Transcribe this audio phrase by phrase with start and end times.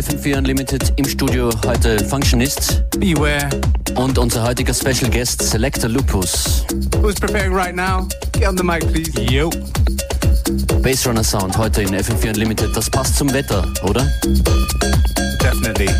[0.00, 2.82] FM4 Unlimited im Studio heute Functionist.
[2.98, 3.50] Beware.
[3.96, 6.64] Und unser heutiger Special Guest Selector Lupus.
[7.02, 8.08] Who's preparing right now?
[8.32, 9.12] Get on the mic, please.
[9.30, 9.50] Yo.
[10.80, 12.74] Bassrunner Sound heute in FM4 Unlimited.
[12.74, 14.10] Das passt zum Wetter, oder?
[15.38, 15.90] Definitely.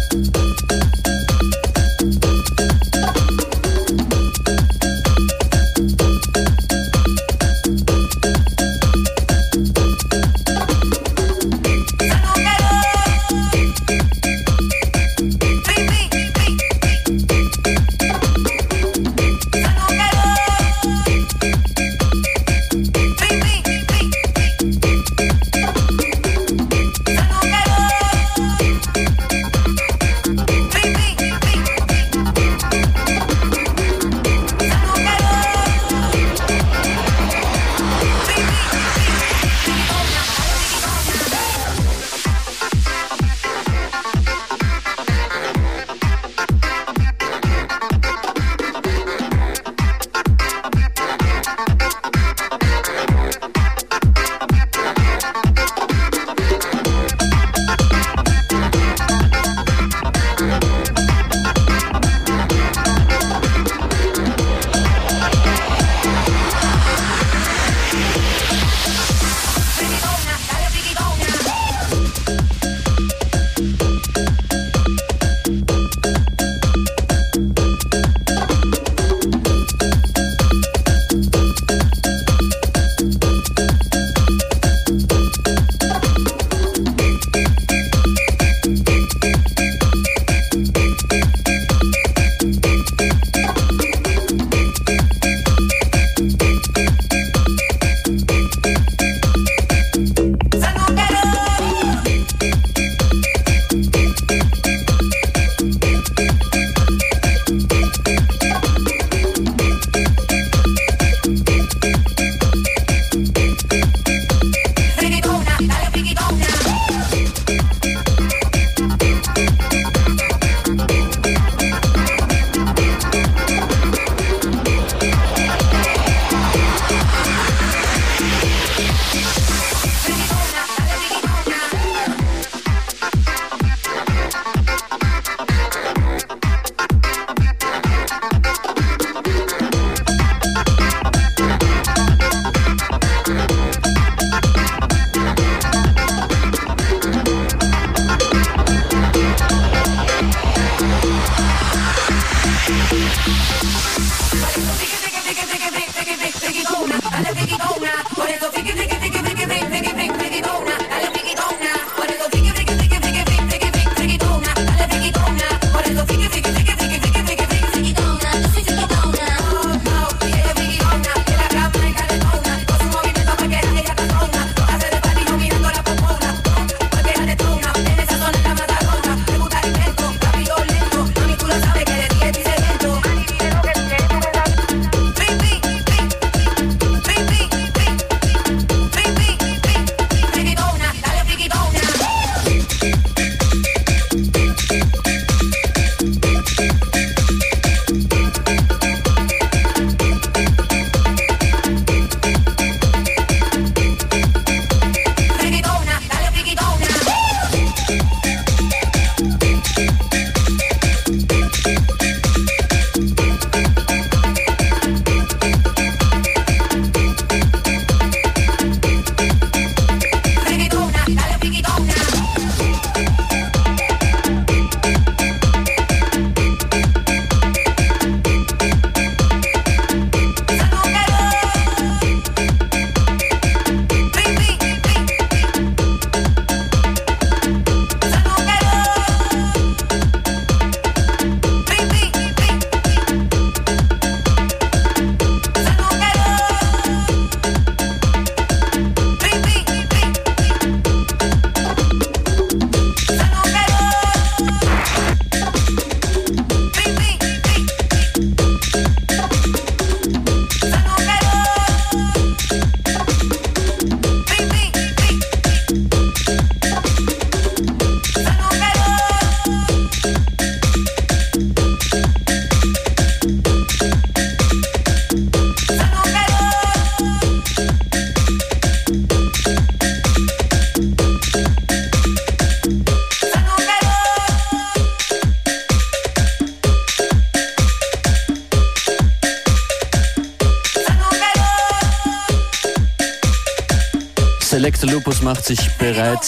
[294.51, 296.27] Selector Lupus macht sich bereit.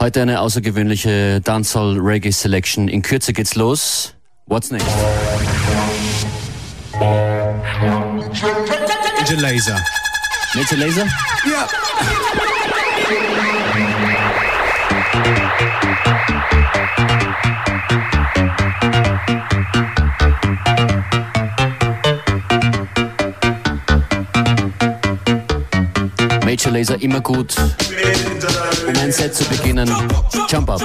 [0.00, 2.88] Heute eine außergewöhnliche Dancehall Reggae Selection.
[2.88, 4.14] In Kürze geht's los.
[4.46, 4.86] What's next?
[9.18, 9.78] Major Laser.
[10.54, 11.06] Major Laser?
[11.44, 11.68] Yeah.
[26.56, 27.54] Major Lazer immer gut,
[28.88, 29.90] um ein Set zu beginnen.
[30.48, 30.80] Jump up.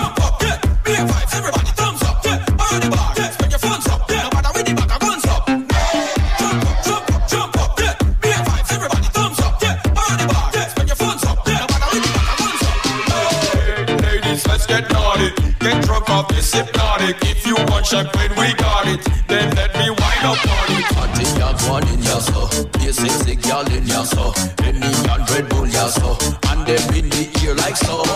[16.51, 17.15] Get drunk.
[17.21, 18.99] If you want champagne, we got it.
[19.27, 21.37] Then let me wind up on it.
[21.39, 24.60] Got one in ya so Be sexy girl in ya so
[27.71, 28.10] like so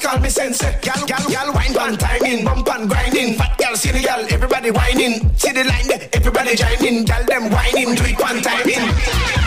[0.00, 0.78] just call me sensei.
[0.80, 3.34] Gal, gal, gal, wind one time in, bump and grinding.
[3.34, 5.36] Fat gal, gal, everybody whining.
[5.36, 7.04] See the line everybody joining.
[7.04, 9.39] Gal, them whining, do it one time.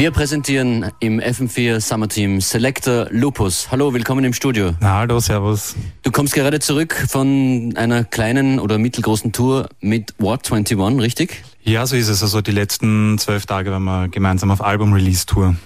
[0.00, 3.70] Wir präsentieren im FM4 Summer Team Selector Lupus.
[3.70, 4.72] Hallo, willkommen im Studio.
[4.80, 5.76] Na, hallo, servus.
[6.02, 11.44] Du kommst gerade zurück von einer kleinen oder mittelgroßen Tour mit What 21, richtig?
[11.64, 12.22] Ja, so ist es.
[12.22, 15.56] Also die letzten zwölf Tage waren wir gemeinsam auf Album-Release-Tour.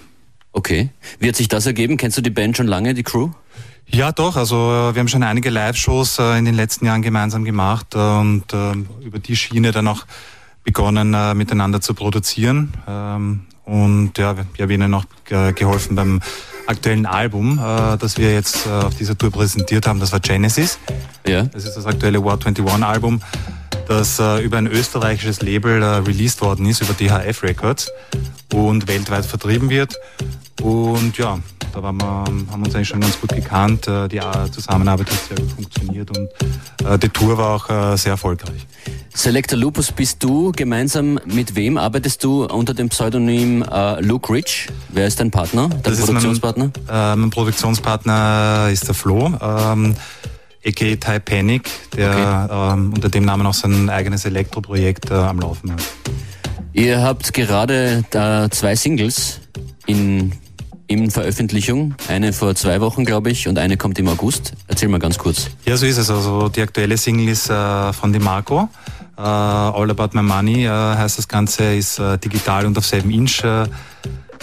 [0.51, 0.89] Okay.
[1.19, 1.95] Wie hat sich das ergeben?
[1.95, 3.29] Kennst du die Band schon lange, die Crew?
[3.87, 4.35] Ja, doch.
[4.35, 8.51] Also wir haben schon einige Live-Shows äh, in den letzten Jahren gemeinsam gemacht äh, und
[8.51, 10.05] äh, über die Schiene dann auch
[10.65, 12.73] begonnen, äh, miteinander zu produzieren.
[13.65, 16.21] Und ja, wir haben ihnen auch äh, geholfen beim
[16.67, 19.99] aktuellen Album, äh, das wir jetzt äh, auf dieser Tour präsentiert haben.
[19.99, 20.79] Das war Genesis.
[21.27, 21.43] Ja.
[21.43, 23.21] Das ist das aktuelle War 21 Album,
[23.87, 27.91] das äh, über ein österreichisches Label äh, released worden ist, über DHF Records
[28.53, 29.95] und weltweit vertrieben wird.
[30.61, 31.39] Und ja,
[31.73, 33.87] da wir, haben wir uns eigentlich schon ganz gut gekannt.
[33.87, 36.29] Äh, die äh, Zusammenarbeit hat sehr gut funktioniert und
[36.87, 38.65] äh, die Tour war auch äh, sehr erfolgreich.
[39.13, 40.51] Selector Lupus bist du.
[40.51, 44.67] Gemeinsam mit wem arbeitest du unter dem Pseudonym äh, Luke Rich?
[44.89, 46.71] Wer ist dein Partner, dein Das ist Produktionspartner?
[46.87, 49.33] Mein, äh, mein Produktionspartner ist der Flo.
[49.41, 49.95] Ähm,
[50.65, 50.95] a.k.a.
[50.95, 52.73] Thai Panic, der okay.
[52.73, 55.83] ähm, unter dem Namen auch sein eigenes Elektroprojekt äh, am Laufen hat.
[56.73, 59.39] Ihr habt gerade da zwei Singles
[59.85, 60.33] in,
[60.87, 61.95] in Veröffentlichung.
[62.09, 64.53] Eine vor zwei Wochen, glaube ich, und eine kommt im August.
[64.67, 65.49] Erzähl mal ganz kurz.
[65.65, 66.09] Ja, so ist es.
[66.09, 68.69] Also die aktuelle Single ist äh, von DeMarco.
[69.17, 73.09] Uh, All About My Money uh, heißt das Ganze, ist uh, digital und auf 7
[73.09, 73.41] Inch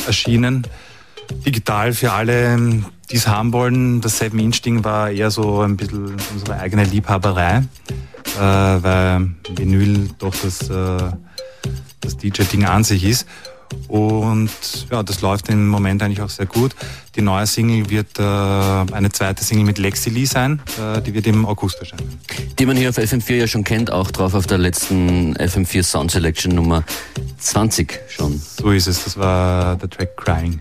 [0.07, 0.67] erschienen.
[1.45, 2.57] Digital für alle,
[3.11, 4.01] die es haben wollen.
[4.01, 7.65] Das 7 Inch war eher so ein bisschen unsere eigene Liebhaberei,
[8.37, 10.71] weil Vinyl doch das,
[12.01, 13.27] das DJ-Ding an sich ist.
[13.89, 14.51] Und
[14.91, 16.75] ja, das läuft im Moment eigentlich auch sehr gut.
[17.15, 21.27] Die neue Single wird äh, eine zweite Single mit Lexi Lee sein, äh, die wird
[21.27, 22.19] im August erscheinen.
[22.59, 26.11] Die man hier auf FM4 ja schon kennt, auch drauf auf der letzten FM4 Sound
[26.11, 26.85] Selection Nummer
[27.39, 28.41] 20 schon.
[28.41, 30.61] So ist es, das war der Track Crying.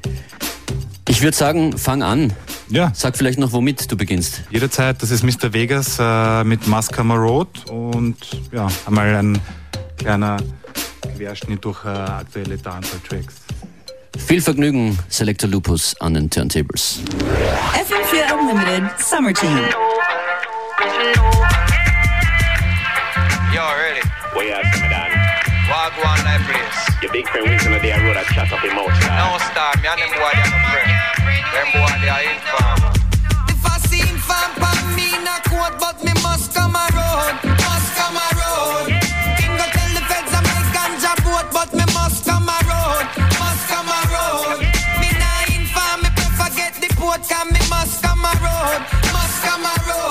[1.08, 2.34] Ich würde sagen, fang an.
[2.70, 2.91] Ja.
[2.96, 4.44] Sag vielleicht noch, womit du beginnst.
[4.50, 5.53] Jederzeit, das ist Mr.
[5.53, 8.15] Vegas äh, mit Mascama Road und
[8.51, 9.39] ja, einmal ein
[9.98, 10.38] kleiner
[11.01, 13.36] Querschnitt durch äh, aktuelle Dancehall-Tracks.
[14.27, 17.00] Viel Vergnügen, Selector Lupus an den Turntables.
[17.74, 19.58] FM4 Unlimited Summer Team.
[23.53, 24.01] Yo, ready?
[24.34, 25.22] Where you at, Madonna?
[25.70, 27.01] Walk one night, please.
[27.01, 29.88] Your big friend Winston of the road that chat up him out, No, star, me
[29.88, 30.91] and them boy, they are my friend.
[31.51, 32.77] Them boy, they are infam.
[33.50, 34.17] If I see him
[47.21, 47.59] cause me
[49.65, 50.11] a road.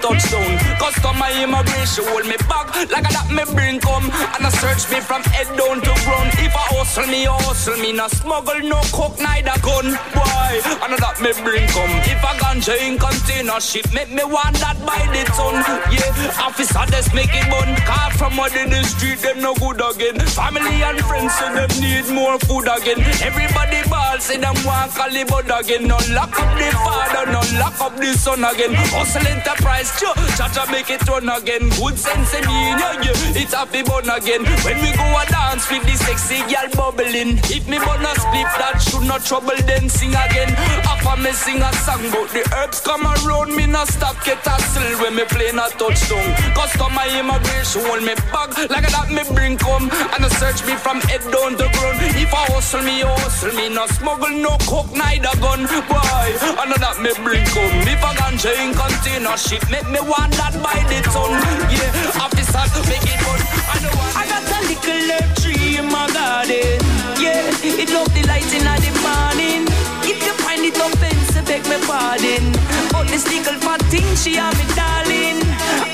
[0.00, 2.74] Touchdown Customer immigration hold me back.
[2.90, 5.93] Like a that me bring come And I search me from head down to
[6.38, 9.94] If I hustle me, hustle me no smuggle, no coke, neither gun.
[10.14, 10.60] Why?
[10.84, 14.78] And that me bring come If I ganja in container ship Make me want that
[14.84, 15.62] by the ton.
[15.90, 17.74] Yeah, officer just make it bun.
[17.86, 20.18] Car from out in the street, them no good again.
[20.34, 23.00] Family and friends so them need more food again.
[23.22, 25.86] Everybody ball say them want Calibut again.
[25.86, 28.74] No lock up the father, no lock up the son again.
[28.94, 31.68] Hustle enterprise, cho, cha make it run again.
[31.78, 34.44] Good sense in yeah, yeah, it's happy bun again.
[34.64, 37.38] When we go a dance with the sexy girl bubbling.
[37.50, 40.54] If me bun a split, that should not trouble then sing again.
[40.86, 43.54] After me sing a song but the herbs come around.
[43.54, 46.26] Me not stop get hustle when me play a touchdown.
[46.54, 49.90] Customer immigration hold me back Like that me bring come.
[50.14, 51.98] And I search me from head down to ground.
[52.14, 55.66] If I hustle me, I hustle me No smuggle, no coke, neither gun.
[55.90, 56.28] Boy,
[56.62, 57.74] and that me bring come.
[57.90, 61.32] If I ganja in container shit Make me want that by the ton.
[61.72, 66.78] Yeah, officer, make it fun I I got a little herb tree in my garden
[67.20, 69.62] Yeah, it love the light in the morning.
[70.04, 72.52] If you find it offensive, beg me pardon.
[72.92, 75.40] But this little fat thing, she have me darling.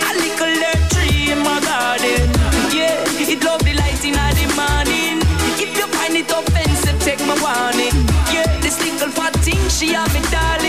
[0.08, 2.26] A little herb tree in my garden.
[2.74, 5.16] Yeah, it love the light in the morning.
[5.62, 7.96] If you find it offensive, take my warning.
[8.34, 10.59] Yeah, this little fat thing, she have me darling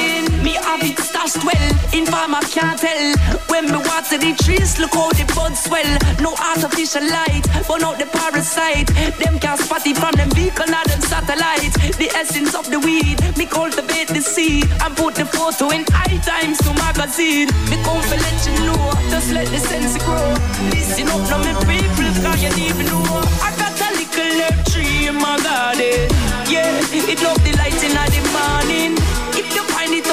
[1.36, 3.16] it well, in farmer can't tell.
[3.48, 5.92] When me water the trees, look how the buds swell.
[6.20, 8.88] No artificial light, burn out the parasite.
[9.20, 11.74] Them can't spot it from them vehicle, not them satellite.
[11.98, 14.66] The essence of the weed, me cultivate the seed.
[14.82, 17.48] And put the photo in high times to magazine.
[17.70, 18.82] Me come for let you know,
[19.14, 20.34] just let the sense grow.
[20.74, 23.22] Listen up now me people, cause you need even know.
[23.46, 26.08] I got a little herb tree in my garden.
[26.48, 28.94] Yeah, it love the light in the morning.
[29.36, 30.08] If you find it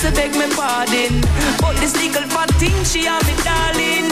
[0.00, 1.20] offensive, beg me pardon.
[1.60, 4.08] But this little fat thing, she have me darling.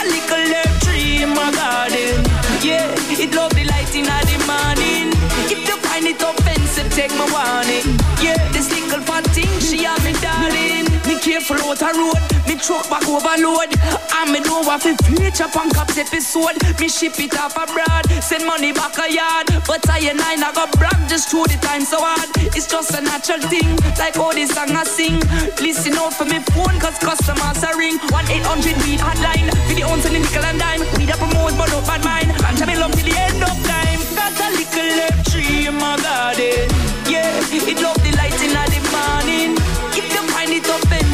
[0.00, 2.24] A little herb tree in my garden.
[2.62, 5.12] Yeah, it love the light in the morning.
[5.50, 7.98] If you find it offensive, take my warning.
[8.22, 10.87] Yeah, this little fat thing, she have me darling
[11.18, 12.22] Me care out a road.
[12.46, 13.74] Me truck back overload.
[14.14, 16.54] And me know what fi feature punk cops episode.
[16.78, 18.06] Me ship it off abroad.
[18.22, 19.50] Send money back a yard.
[19.66, 22.30] But I and I not got brag just through the time so hard.
[22.54, 23.66] It's just a natural thing.
[23.98, 25.18] Like all this song I sing.
[25.58, 27.98] Listen out for me phone cause customers are ring.
[28.14, 29.50] 1-800 weed hotline.
[29.66, 30.86] For the ounce and the nickel and dime.
[31.02, 32.30] We da promote but no bad mind.
[32.38, 33.98] Ganja me love till the end of time.
[34.14, 36.70] Got a little left tree in my garden.
[37.10, 38.67] Yeah, it love the light in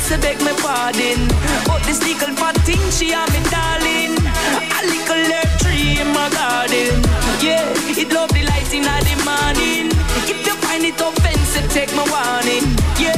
[0.05, 1.29] offensive, beg me pardon.
[1.67, 4.17] But this little fat thing, she a me darling.
[4.79, 7.03] A little left tree in my garden.
[7.41, 7.65] Yeah,
[7.97, 9.91] it love the light in the morning.
[10.29, 12.65] If you find it offensive, take my warning.
[12.99, 13.17] Yeah,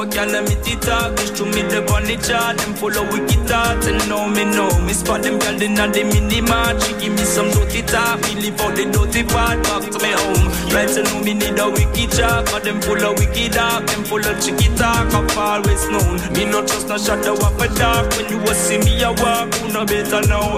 [0.00, 1.16] full of a calamity talk.
[1.16, 2.16] Wish to me the on the.
[2.56, 4.70] Them full of wicked thoughts and know me know.
[4.86, 6.82] Me spot them girl in the mini mart.
[6.82, 8.20] She give me some dirty talk.
[8.22, 10.48] Me leave out the dirty part back to me home.
[10.72, 12.46] Right to know me need a wicked talk.
[12.50, 13.86] But them full of wicked talk.
[13.86, 15.12] Them full of chicky talk.
[15.12, 16.16] I've always known.
[16.32, 18.10] Me not just no shadow of a dark.
[18.16, 20.56] When you was see me a walk, who no better know.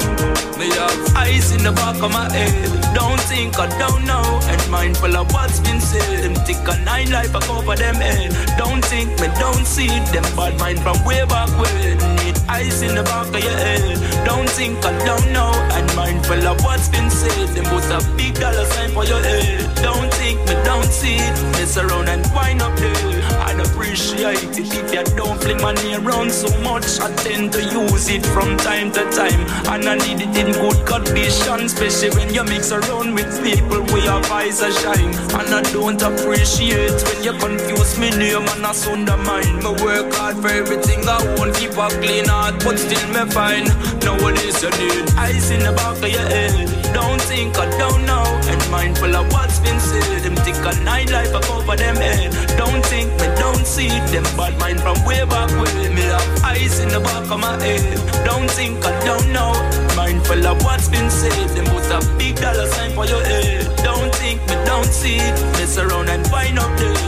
[0.58, 2.81] Me have eyes in the back of my head.
[2.94, 4.24] Don't think I don't know.
[4.44, 6.24] And mindful of what's been said.
[6.24, 8.30] Them thick a nine life I cover them head.
[8.58, 11.98] Don't think me don't see them bad mind from way back when.
[12.16, 13.98] Need eyes in the back of your head.
[14.26, 15.52] Don't think I don't know.
[15.72, 17.48] And mindful of what's been said.
[17.54, 19.60] Them put a big dollar sign for your head.
[19.82, 21.18] Don't think me don't see.
[21.56, 23.21] Mess around and wind up there.
[23.42, 27.00] I'd appreciate it if you don't fling money around so much.
[27.00, 29.40] I tend to use it from time to time.
[29.66, 34.04] And I need it in good condition, especially when you mix around with people where
[34.04, 35.12] your eyes are shine.
[35.38, 39.58] And I don't appreciate when you confuse me name and I sound of mine.
[39.58, 43.66] Me work hard for everything I want, keep a clean heart, but still me fine.
[44.06, 46.94] Nowadays you need eyes in the back of your head.
[46.94, 50.22] Don't think I don't know, and mindful of what's been said.
[50.22, 52.51] Them think a nine life I cover them head.
[52.92, 55.94] Think me don't see them bad mind from way back when.
[55.94, 57.80] Me have eyes in the back of my head.
[58.26, 59.52] Don't think I don't know,
[59.96, 61.32] mindful of what's been said.
[61.56, 63.64] Them put a big dollar sign for your head.
[63.82, 65.16] Don't think me don't see,
[65.56, 67.00] mess around and find up there.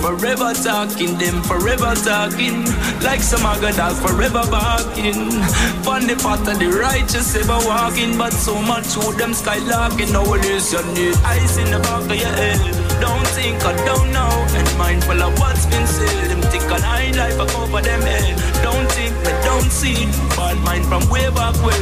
[0.00, 2.64] Forever talking, them forever talking.
[3.02, 5.42] Like some other dog forever barking.
[5.82, 8.16] From the path of the righteous ever walking.
[8.16, 10.12] But so much of them skylarking.
[10.12, 12.79] Nowadays you need eyes in the back of your head.
[13.00, 14.30] Don't think I don't know.
[14.56, 16.30] And mindful of what's been said.
[16.30, 18.36] Them think an eye life I cover them head.
[18.62, 20.06] Don't think they don't see.
[20.36, 21.80] Bad mind from way back when.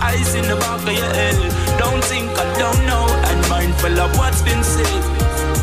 [0.00, 1.38] Eyes in the back of your head.
[1.78, 3.06] Don't think I don't know.
[3.28, 5.02] And mindful of what's been said.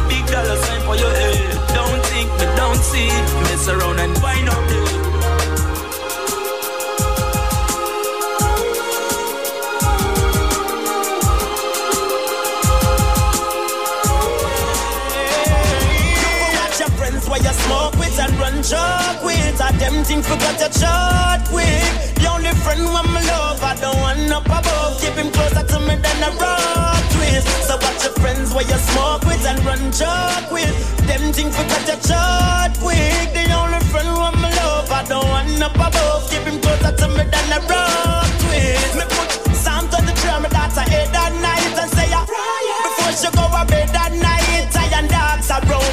[0.10, 1.42] Big dollar sign for your head.
[1.74, 3.10] Don't think me don't see.
[3.46, 5.15] Mess around and find out there.
[18.20, 19.60] And run joke with.
[19.62, 22.16] I them things forgot your short with.
[22.16, 25.02] The only friend when my love, I don't want up above.
[25.02, 27.48] Keep him closer to me than a rock twist.
[27.68, 30.76] So watch your friends where you smoke with and run joke with.
[31.08, 33.28] Them things forgot your short quick.
[33.36, 36.30] The only friend when my love, I don't want up above.
[36.30, 38.96] Keep him closer to me than a rock twist.
[38.96, 43.14] Me put Psalm 23 on my daughter head at night and say a prayer before
[43.18, 44.05] she go to bed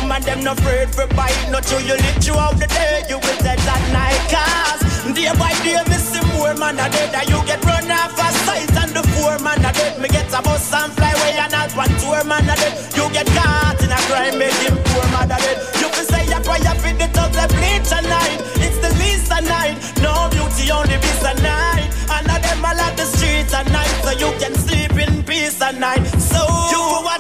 [0.03, 1.37] roam and them no afraid for bite.
[1.51, 4.21] Not till you live throughout the day, you will dead at night.
[4.31, 8.29] Cause day by day, see more man a dead and you get run off a
[8.45, 10.01] sight and the four man a dead.
[10.01, 12.75] Me get a bus and fly away and not one tour man a dead.
[12.97, 15.59] You get caught in a crime, make him poor man a dead.
[15.81, 18.39] You can say a prayer for the thugs that bleach a night.
[18.65, 19.77] It's the least a night.
[20.03, 21.91] No beauty, only peace night.
[22.11, 25.61] And of them all at the streets at night, so you can sleep in peace
[25.63, 26.05] at night.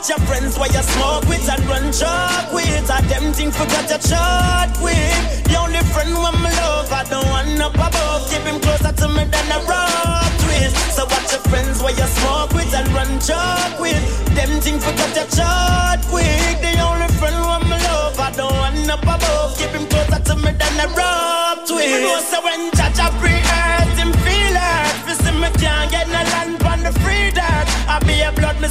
[0.02, 2.90] Watch your friends while you smoke with and run chalk with.
[2.90, 5.44] And them things forgot your chart with.
[5.46, 8.28] The only friend when my love, I don't want up above.
[8.28, 10.74] Keep him closer to me than a rock twist.
[10.98, 14.02] So watch your friends while you smoke with and run chalk with.
[14.34, 16.58] Them things forgot your chart quick.
[16.58, 19.56] The only friend when my love, I don't want up above.
[19.56, 21.86] Keep him closer to me than a rock twist.
[21.86, 23.41] You know, so when Jaja free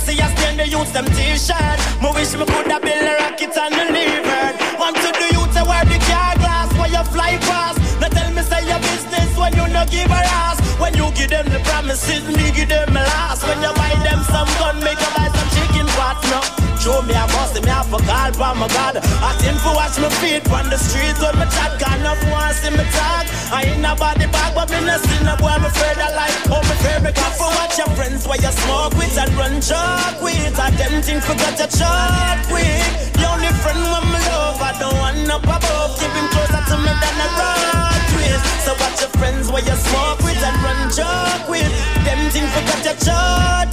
[0.02, 1.80] see I stand the youths them t-shirt.
[2.02, 4.46] Me wish me coulda build a rocket and deliver.
[4.82, 7.78] One to the youths that wear the car glass where you fly past.
[8.02, 10.58] Now tell me say your business when you no give a ass.
[10.82, 13.46] When you give them the promises, me give them the last.
[13.46, 16.18] When you buy them some gun, make you buy some chicken pot.
[16.32, 16.61] No.
[16.82, 18.98] Show me a boss, me have a call for my God.
[18.98, 21.78] I think for watch my feet on the streets when me chat.
[21.78, 23.30] Can't no one see me talk.
[23.54, 25.54] I ain't nobody back, but me no see no boy.
[25.54, 26.34] I'm afraid I like.
[26.50, 30.26] Oh, afraid me can't for watch your friends where you smoke with and run chalk
[30.26, 30.58] with.
[30.58, 33.13] I them think forgot your chalk with.
[33.13, 36.02] The only friend when me love, I don't want up above.
[36.02, 38.41] Keep him closer to me than a rod with.
[38.65, 41.70] So watch your friends where you smoke with and run chalk with.
[42.10, 43.70] Them think forgot your chalk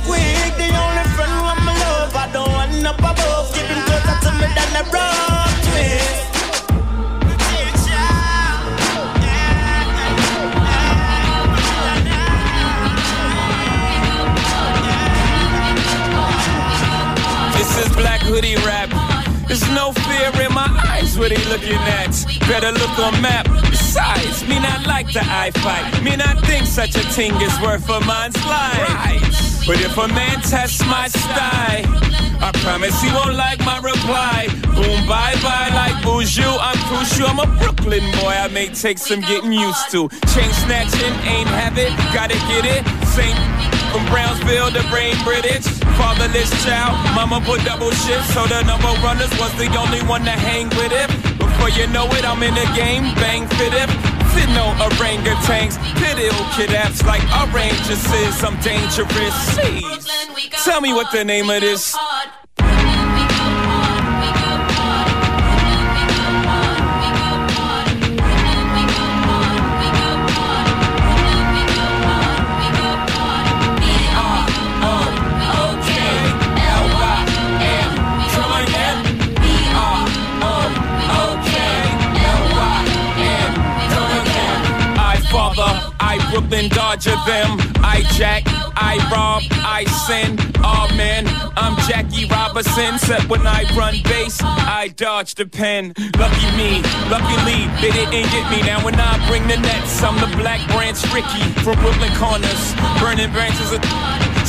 [4.57, 6.19] than a rod with.
[17.57, 18.91] This is Black Hoodie Rap.
[19.49, 22.13] There's no fear in my eyes what he looking at.
[22.47, 23.47] Better look on map.
[23.88, 26.03] Besides, me not like the eye fight.
[26.05, 29.64] Me not think such a thing is worth a man's life.
[29.66, 31.88] But if a man tests my style,
[32.37, 34.53] I promise he won't like my reply.
[34.77, 36.44] Boom, bye bye, like Buju.
[36.61, 37.33] I'm crucial.
[37.33, 38.37] I'm a Brooklyn boy.
[38.37, 40.12] I may take some getting used to.
[40.37, 42.85] Chain snatching, ain't have it, gotta get it.
[43.16, 43.40] Saint
[43.88, 45.64] from Brownsville to Brain British.
[45.96, 50.37] Fatherless child, mama put double shifts, so the number runners was the only one to
[50.37, 51.28] hang with it.
[51.59, 53.90] Before you know it, I'm in the game, bang fit it.
[54.31, 57.99] Fit no orangutans, kid apps like oranges
[58.44, 59.59] I'm dangerous.
[60.64, 61.97] Tell me what the name of this.
[86.38, 87.59] Brooklyn Dodger them.
[87.83, 90.38] I jack, I rob, I sin.
[90.62, 92.96] Oh man, I'm Jackie Robinson.
[93.01, 95.94] Set when I run base, I dodge the pen.
[96.16, 96.79] Lucky me,
[97.11, 98.62] luckily they didn't get me.
[98.62, 102.74] Now when I bring the nets, I'm the Black Branch Rickey from Brooklyn Corners.
[103.01, 103.83] Burning branches of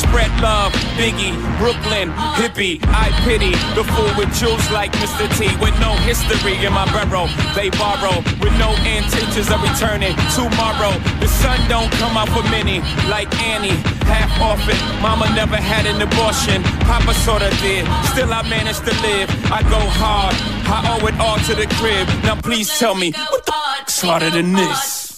[0.10, 0.74] spread love.
[0.98, 2.10] Biggie, Brooklyn,
[2.42, 2.82] hippie.
[2.90, 5.30] I pity the fool with jewels like Mr.
[5.38, 5.46] T.
[5.62, 10.94] With no history in my barrel, they borrow with no intentions of returning tomorrow.
[11.22, 13.78] The sun don't come out for many, like Annie.
[14.10, 16.64] Half orphan, mama never had an abortion.
[16.90, 19.30] Papa sorta did, still I managed to live.
[19.54, 20.34] I go hard,
[20.66, 22.08] I owe it all to the crib.
[22.24, 25.09] Now please tell me, what the fuck's harder than this?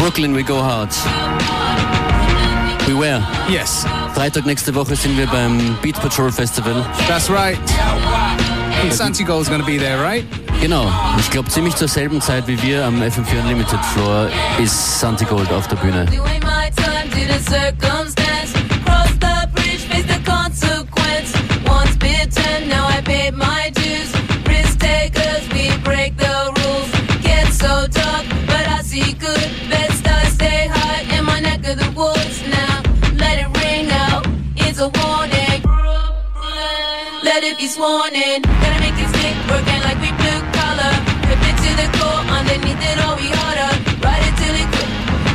[0.00, 0.90] Brooklyn, we go hard.
[2.86, 3.22] We Beware.
[3.48, 3.84] Yes.
[4.14, 6.84] Freitag nächste Woche sind wir beim Beat Patrol Festival.
[7.06, 7.58] That's right.
[8.82, 10.24] And Santiago is going to be there, right?
[10.60, 10.90] Genau.
[11.18, 14.28] Ich glaube, ziemlich zur selben Zeit wie wir am FM4 Unlimited Floor
[14.62, 16.06] ist Santigold auf der Bühne.
[16.06, 16.40] Doing
[16.76, 18.52] time due to circumstance.
[18.84, 21.32] Cross the bridge, face the consequence.
[21.66, 24.12] Once bitten, now I paid my dues.
[24.46, 26.90] Risk takers, we break the rules.
[27.22, 29.50] Get so dark, but I see good.
[29.70, 29.89] Best
[30.60, 32.82] Stay high in my neck of the woods now.
[33.16, 34.28] Let it ring out,
[34.60, 35.60] it's a warning.
[37.24, 38.42] Let it be sworn in.
[38.42, 40.92] Gotta make it stick, working like we blue collar.
[41.24, 43.72] Flip it to the core, underneath it all we harder.
[44.04, 44.90] Ride it till it quit,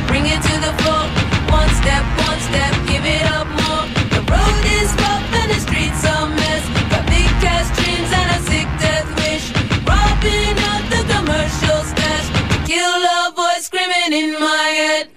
[0.06, 1.02] bring it to the floor.
[1.50, 3.82] One step, one step, give it up more.
[4.14, 6.62] The road is rough and the streets a mess.
[6.86, 9.46] Got big cash dreams and a sick death wish.
[9.90, 12.30] Robbing up the commercial stash.
[12.62, 15.15] Kill a voice screaming in my head.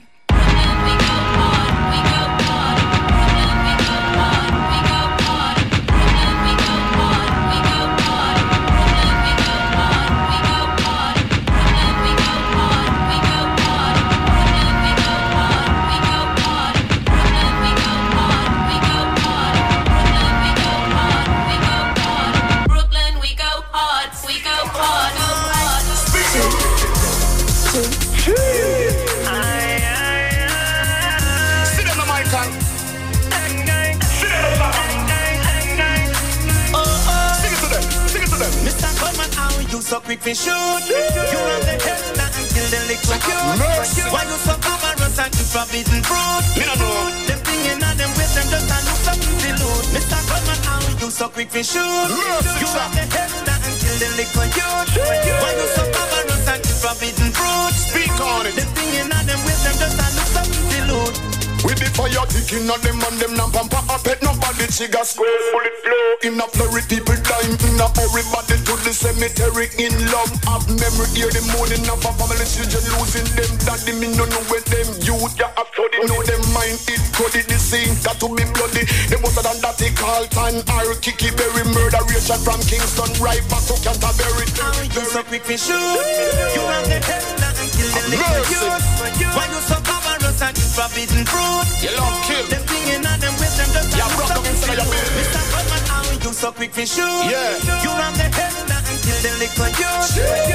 [38.66, 38.90] Mr.
[39.00, 40.84] Coleman, how you so quick to shoot?
[40.90, 44.12] You run the hell and kill the liquid cute.
[44.12, 46.44] Why you so amorous and eat forbidden fruit?
[46.60, 47.12] Me no know.
[47.28, 49.86] Them thinking of them with them just a look to loot.
[49.96, 50.20] Mr.
[50.28, 51.82] Coleman, how you so quick to shoot?
[51.82, 54.92] You run the hell and kill the liquid cute.
[55.40, 57.74] Why you so amorous and eat forbidden fruit?
[57.74, 58.56] Speak on it.
[58.60, 63.00] Them thinking of them with them just a look something the fire ticking on them
[63.04, 63.82] and them not pamper.
[63.92, 66.32] A pet nobody trigger square bullet blow.
[66.32, 69.68] In a flurry people dying in a hurry body to the cemetery.
[69.80, 71.08] In love have memory.
[71.16, 73.52] Hear the morning of a family children losing them.
[73.68, 74.88] Daddy me no know where them.
[75.04, 78.88] Youth ya have study know them mind it cruddy the scene got to be bloody.
[79.12, 81.64] Them was than that they call time or kicky berry.
[81.76, 84.48] Murder ration from Kingston right back to Canterbury.
[84.96, 89.46] You so quick for shoot You have the head and kill the little youth Why
[89.48, 93.70] you so and eat forbidden fruit You love kill Them thinking on them with them
[93.74, 95.10] just Yeah, rock up inside your bed.
[95.18, 95.42] Mr.
[95.50, 97.58] Goldman, how you so quick for shoot Yeah.
[97.82, 100.10] You have the head and kill the little youth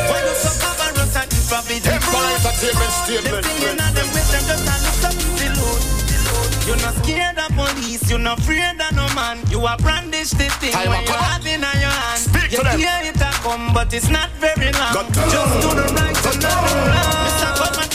[0.07, 4.09] Why you so coverous and eat forbidden Empire fruit Entertainment Them Statement thinking on them
[4.15, 5.17] with them just a look up
[5.59, 6.05] loot
[6.67, 9.39] you're not scared of police, you're not afraid of no man.
[9.51, 12.21] You are brandish the thing Time when a you have in your hand.
[12.21, 12.81] Speak you to them.
[12.81, 14.95] it a come, but it's not very long.
[15.13, 17.21] Just do the right and not the wrong.
[17.29, 17.53] Mr.
[17.61, 17.94] Mr.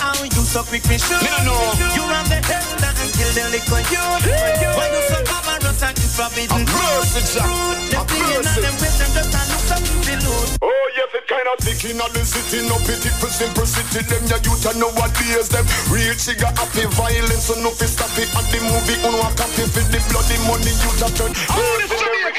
[0.50, 1.22] Goldman, how you so quick me shoot?
[1.22, 1.74] Me no know.
[1.94, 4.26] You have the head and kill the liquor youth.
[4.74, 7.46] Why you so coverous and eat forbidden A mercy, Jack.
[7.46, 7.78] fruit?
[7.90, 8.62] Them A thinking on mercy.
[8.62, 10.50] them with them just a look up the loot.
[10.62, 14.02] Oh yes, it kind of thick in the city, no pity for simple city.
[14.10, 18.30] Them ya youth and nowadays them real trigger happy violence, so no fi stop it.
[18.34, 21.32] At the movie, on a copy for the bloody money you just turn.
[21.54, 22.34] Oh, Mercenary,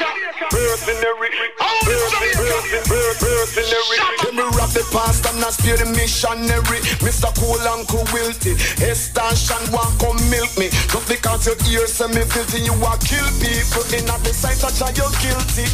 [0.51, 1.31] mercenary,
[2.87, 3.99] mercenary.
[4.23, 6.79] Let me rap the past and not spare the missionary.
[7.01, 7.31] Mr.
[7.39, 8.55] Cool and Cool Wilty,
[9.35, 10.69] Shan want come milk me.
[10.91, 13.83] Just because your ears say me filthy, you are kill people.
[13.95, 15.65] In at the sight of you're guilty.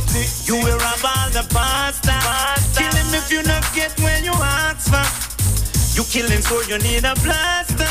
[0.46, 2.16] You will rob all the pasta.
[2.78, 5.06] Kill him if you not get when you ask for.
[5.98, 7.90] You kill him so you need a blaster.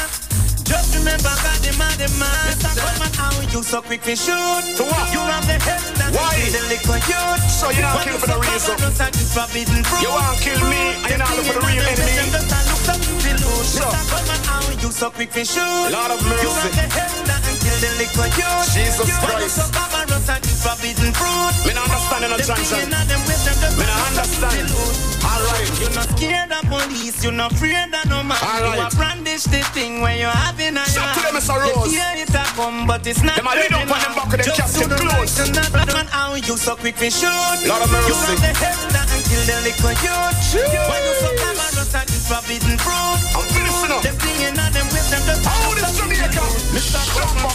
[0.66, 2.30] Just remember God the man, the man.
[2.50, 2.74] Mr.
[2.74, 4.62] Goldman, how you so quick to shoot?
[4.78, 5.06] To what?
[5.14, 6.34] You have the head that Why?
[6.66, 7.42] The liquor youth.
[7.50, 8.74] So you not kill you for the so reason.
[8.74, 10.02] and you.
[10.02, 12.12] You want kill me, and you not look for the real enemy.
[12.18, 13.66] just a look up the loot.
[13.66, 13.86] So.
[13.86, 14.02] Mr.
[14.10, 15.90] Goldman, how you so quick to shoot?
[15.92, 16.46] Lord of You mercy.
[16.46, 18.66] have the head that kill the liquor youth.
[18.74, 19.58] Jesus you Christ.
[20.26, 21.54] and you forbidden fruit.
[21.66, 22.78] Me not understand in a Them junction.
[22.82, 24.66] thinking of them with them just Me not the understand.
[24.74, 24.94] loot.
[25.26, 25.70] Alright.
[25.80, 28.38] You're not scared of police, you're not afraid of no man.
[28.42, 28.86] All You right.
[28.86, 31.58] are brandish the thing when you're having a Shout to them, Mr.
[31.58, 31.92] Rose.
[31.92, 34.26] You hear it a come, but it's not Them a lead up on them back
[34.26, 35.38] of them Just casket do the close.
[35.38, 37.28] right and not how you so quick shoot.
[37.68, 38.12] Lord of You mercy.
[38.16, 40.36] have the head that and kill the liquor youth.
[40.56, 43.20] When you so cameras and eat forbidden fruit.
[43.36, 44.00] I'm finishing up.
[44.02, 46.40] Them thinking of them with them just How this Jamaica?
[46.72, 47.02] Mr.
[47.12, 47.52] Goldman.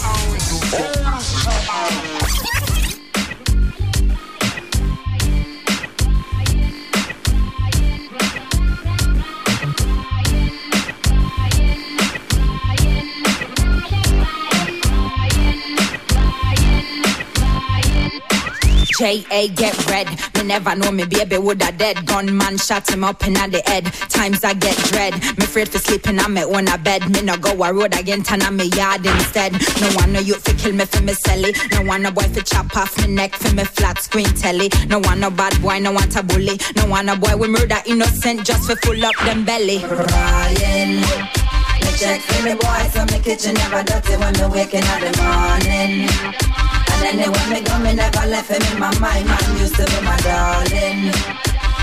[19.01, 19.47] J.A.
[19.47, 20.07] get red.
[20.35, 22.05] Me never know me baby woulda dead.
[22.05, 23.85] Gunman shot him up in the head.
[24.09, 25.13] Times I get dread.
[25.39, 27.09] Me afraid for sleeping on me own a bed.
[27.09, 29.53] Me no go a road again, turn on me yard instead.
[29.81, 31.51] No one no you fi kill me for me selly.
[31.71, 34.69] No one no boy fi chop off me neck for me flat screen telly.
[34.87, 36.59] No one no bad boy, no want a bully.
[36.75, 39.79] No one no boy we murder innocent just for full up them belly.
[39.79, 41.01] Crying.
[41.01, 45.11] Me check for me boy so me kitchen never dirty when me waking in the
[45.23, 46.70] morning.
[47.01, 49.25] And anyway, me go, me never left him in my mind.
[49.25, 51.11] Man used to be my darling.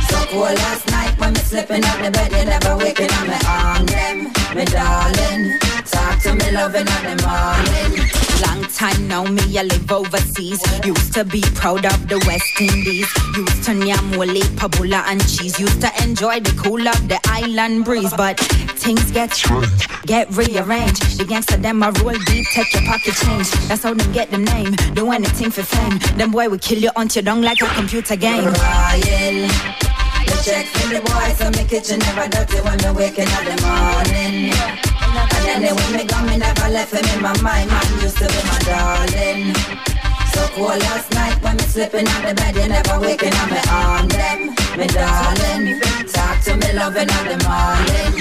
[0.09, 3.38] So cool last night when me slipping out the bed, you never waking on me
[3.46, 4.18] arm them,
[4.54, 5.59] me darling.
[5.85, 8.27] Talk to me loving on the morning.
[8.80, 10.60] Long time now, me I live overseas.
[10.84, 13.08] Used to be proud of the West Indies.
[13.36, 15.58] Used to nyam wole, pabula and cheese.
[15.58, 18.38] Used to enjoy the cool of the island breeze, but
[18.78, 21.18] things get strange, get rearranged.
[21.18, 23.50] The gangster them a roll deep, take your pocket change.
[23.68, 24.72] That's how them get the name.
[24.94, 25.98] Do anything for fame.
[26.16, 28.44] Them boy will kill you on your dung like a computer game.
[28.44, 29.48] Royal.
[30.26, 33.56] The check for the boy, so me kitchen never dirty when me waking in the
[33.66, 34.88] morning.
[35.48, 37.70] And then when me gone, me never left him in my mind.
[37.70, 39.54] Man used to be my darling.
[40.32, 43.61] So cool last night when me slipping on the bed, you never waking up me
[43.70, 44.40] on them,
[44.78, 45.80] me darling.
[46.12, 48.12] Talk to me loving on the morning.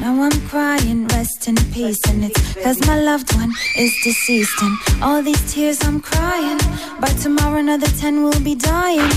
[0.00, 4.60] Now I'm crying, rest in peace, and it's cause my loved one is deceased.
[4.60, 6.58] And all these tears I'm crying,
[7.00, 9.12] by tomorrow another ten will be dying.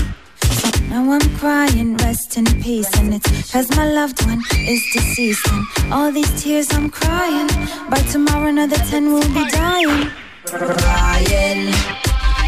[0.90, 5.46] Now I'm crying, rest in peace, and it's cause my loved one is deceased.
[5.46, 7.46] And all these tears I'm crying,
[7.88, 10.10] by tomorrow another ten will be dying.
[10.46, 11.70] Crying.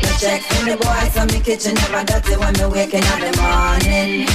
[0.03, 3.33] The check for the boy, so me kitchen never dirty when me waking in the
[3.39, 4.27] morning.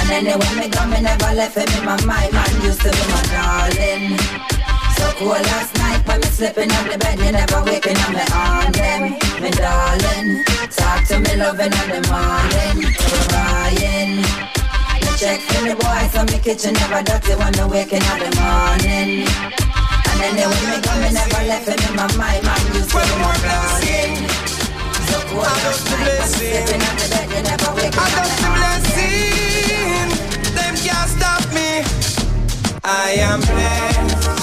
[0.00, 2.32] And anyway, me gone, me never left him in my mind.
[2.32, 4.59] Man used to be my darling.
[5.00, 8.24] So cool last night when me slipping on the bed, you never waking on me
[8.36, 9.02] on them,
[9.40, 10.44] me darling.
[10.76, 12.76] Talk to me loving on the morning,
[13.32, 14.20] crying.
[14.20, 18.30] Me check for the boy, so me kitchen never dirty when me waking in the
[18.36, 19.24] morning.
[19.24, 22.44] And And anyway, me come, me never left him in my mind.
[22.44, 24.28] Man, you see me blessing.
[25.08, 26.60] So cool, I got the blessing.
[26.60, 28.04] Stepping on the bed, you never wake up.
[28.04, 30.08] I got the blessing.
[30.52, 31.88] Them can't stop me.
[32.84, 34.39] I am blessed.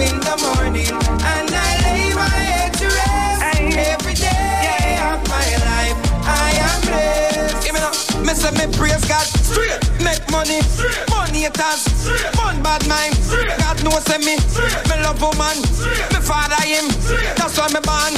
[0.00, 3.60] In the morning and I lay my head to rest.
[3.92, 7.64] Every day of my life, I am blessed.
[7.64, 7.92] Give me now.
[8.22, 9.26] Me say me praise God.
[9.26, 9.80] Straight.
[10.02, 10.60] Make money.
[10.60, 11.07] Money
[11.38, 11.82] haters.
[12.34, 13.14] Fun bad mind.
[13.58, 14.36] God knows me.
[14.88, 15.56] Me love woman.
[16.12, 16.86] Me father him.
[17.36, 18.14] That's why me born.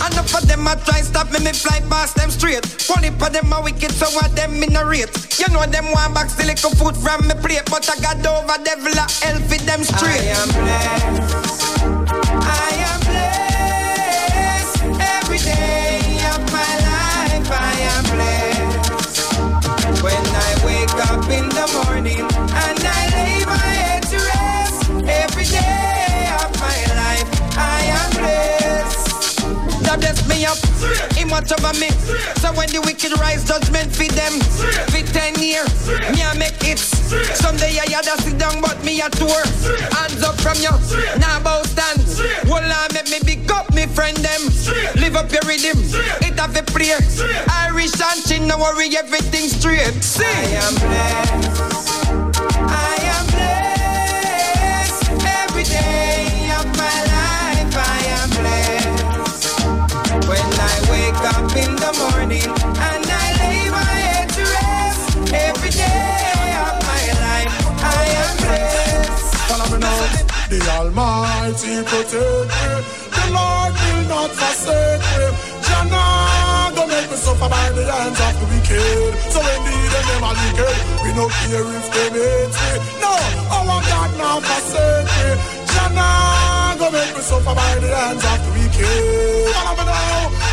[0.00, 2.64] Enough of them a try stop me, me fly past them straight.
[2.88, 5.10] One of them a wicked, so what them in a rate.
[5.38, 8.58] You know them want back still little food from me plate, but I got over
[8.64, 10.24] devil a hell for them straight.
[10.24, 11.84] I am blessed.
[12.40, 14.76] I am blessed.
[15.00, 16.00] Every day
[16.32, 16.89] of my life,
[21.32, 24.90] in the morning and I lay my head to rest.
[25.06, 29.82] Every day of my life, I am blessed.
[29.86, 30.58] That bless me up,
[31.14, 31.90] Him watch over me.
[32.42, 34.34] So when the wicked rise, judgment feed them.
[34.90, 35.70] For ten years,
[36.10, 36.78] me I make it.
[36.78, 39.42] Someday I had to sit down, but me a tour.
[39.94, 40.74] Hands up from you,
[41.18, 42.02] now bow stand.
[42.50, 44.42] Well, I make me big up me friend them.
[44.96, 45.78] Live up your rhythm,
[46.20, 46.98] it have a prayer.
[47.66, 50.02] Irish and chin, no worry, everything straight.
[50.02, 50.28] See, I
[50.64, 51.60] am blessed.
[52.58, 55.10] I am blessed.
[55.24, 59.60] Every day of my life, I am blessed.
[60.28, 62.50] When I wake up in the morning
[62.88, 65.32] and I lay my head to rest.
[65.32, 69.34] Every day of my life, I am blessed.
[69.48, 69.98] Follow me now.
[70.50, 73.09] The Almighty protect me.
[73.36, 75.24] Lord will not forsake me.
[75.66, 76.04] Jana,
[76.74, 79.10] don't make me suffer by the hands of the wicked.
[79.34, 80.76] So indeed, and them are wicked.
[81.02, 82.72] We no care if they hate me.
[83.02, 83.14] No,
[83.54, 85.59] our God not forsake me.
[86.90, 88.80] Make me suffer by the hands of the wicked.
[88.82, 89.60] Me.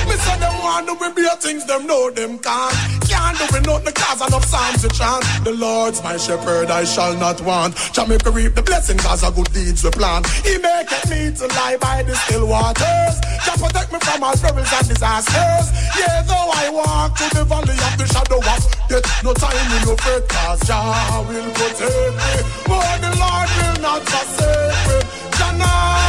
[0.07, 2.75] Me say them want to be beer things, them know them can't.
[3.09, 5.25] Can't do it nothing cause enough psalms to chant.
[5.43, 7.75] The Lord's my shepherd, I shall not want.
[7.91, 10.23] Jamaica reap the blessings as a good deeds we plan.
[10.45, 13.15] He maketh me to lie by the still waters.
[13.43, 15.67] Jah protect me from all perils and disasters.
[15.97, 19.81] Yeah, though I walk through the valley of the shadow of death, no time in
[19.89, 22.33] no fret, cause Jah will protect me.
[22.69, 24.97] But the Lord will not forsake me.
[25.35, 26.06] Jah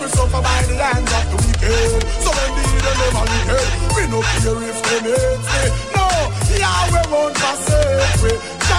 [0.00, 2.02] me suffer by the hands of the wicked.
[2.24, 3.68] So indeed, they never wicked.
[3.94, 5.62] We no care if they hate me.
[5.94, 6.06] No,
[6.56, 8.32] Yahweh won't forsake me.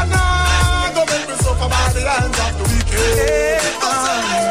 [0.10, 4.51] Not gonna make me suffer by the hands of the wicked.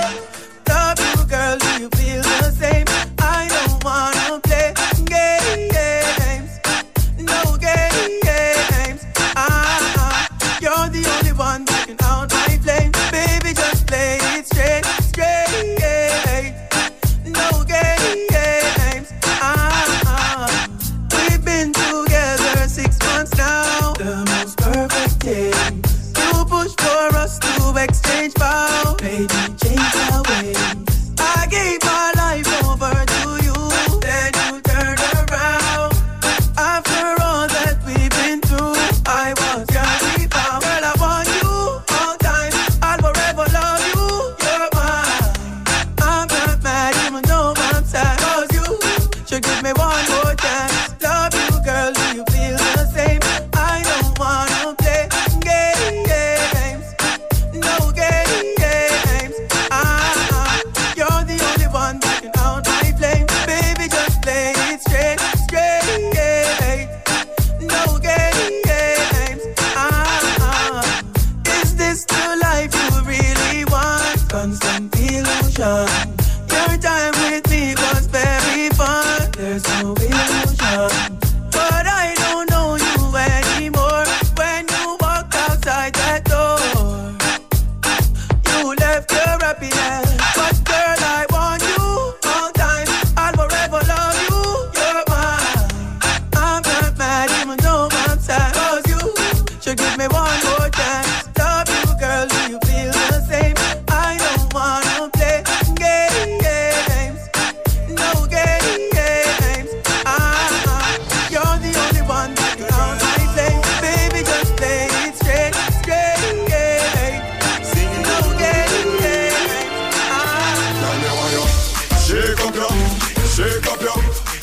[123.41, 123.97] Shake up your,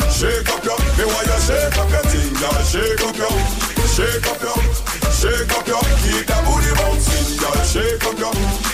[0.09, 2.65] shake up your, me want you shake up girl.
[2.65, 3.29] Shake up your,
[3.85, 4.57] shake up your,
[5.13, 5.81] shake up your.
[6.01, 7.61] Keep that booty bouncing, girl.
[7.61, 8.66] Shake up your,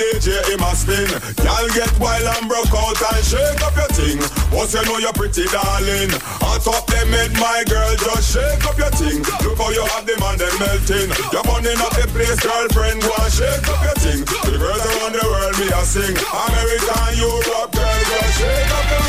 [0.00, 1.04] DJ him a spin
[1.44, 4.16] Y'all get wild and broke out and shake up your thing
[4.48, 6.08] Once you know you're pretty darling
[6.40, 10.08] Hot up them head my girl just shake up your thing Look how you have
[10.08, 13.98] them and them melting You're burning up the place girlfriend Go and shake up your
[14.00, 18.72] thing the girls around the world me a sing America and Europe girls just shake
[18.72, 19.04] up your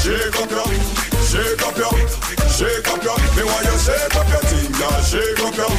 [0.00, 0.68] Shake up your
[1.20, 1.92] Shake up your
[2.48, 5.72] Shake up your Me want you shake up your thing girl Shake up your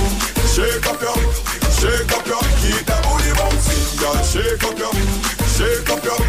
[0.54, 4.94] Shake up your Shake up your Keep that booty bouncing girl Shake up your
[5.50, 6.22] Shake up your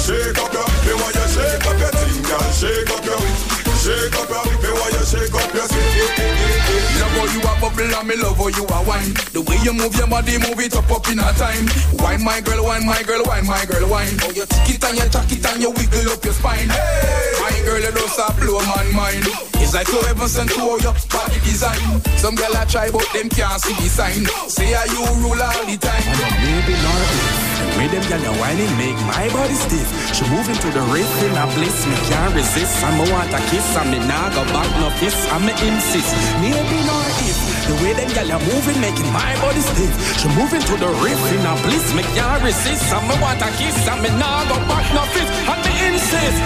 [0.00, 0.64] Shake up your.
[0.84, 2.22] Me want you shake up your thing.
[2.24, 7.28] Girl Shake up your Shake up your Me want you shake up your Love how
[7.28, 9.12] you a bubble and me love how you a wine.
[9.36, 11.68] The way you move your body, move it up up in a time.
[12.00, 14.16] Wine my girl, wine my girl, wine my girl, wine.
[14.24, 16.72] Oh you tick it and you tack it and you wiggle up your spine.
[16.72, 17.36] Hey.
[17.44, 19.28] My girl, you don't stop blow man mind.
[19.60, 22.00] It's like you heaven sent to how your body design.
[22.16, 24.24] Some girl I try but them can't see the sign.
[24.48, 26.08] Say how you rule all the time.
[26.40, 27.43] Maybe not a bit.
[27.64, 29.88] The them gyal are whining make my body stiff.
[30.12, 32.76] She move into the riff in a bliss, me can't resist.
[32.84, 35.16] I'm a want a kiss, and me nah go back no fist.
[35.32, 36.12] I'm a insist.
[36.44, 37.36] Maybe not if
[37.66, 39.92] the way them gyal are moving making my body stiff.
[40.20, 42.84] She move into the riff in a bliss, me can't resist.
[42.92, 45.32] I'm a want a kiss, and me nah go back no fist.
[45.48, 46.38] And me insist.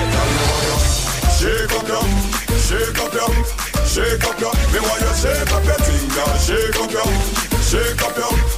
[1.38, 2.06] Shake up your,
[2.62, 3.30] shake up your,
[3.86, 4.54] shake up your.
[4.70, 6.06] Me want you shake up your thing.
[6.46, 7.10] Shake up your,
[7.62, 8.57] shake up your,